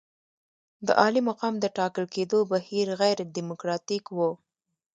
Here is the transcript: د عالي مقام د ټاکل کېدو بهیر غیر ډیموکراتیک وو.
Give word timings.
د 0.85 0.87
عالي 0.99 1.21
مقام 1.29 1.53
د 1.59 1.65
ټاکل 1.77 2.05
کېدو 2.15 2.37
بهیر 2.51 2.87
غیر 3.01 3.17
ډیموکراتیک 3.35 4.05
وو. 4.15 4.31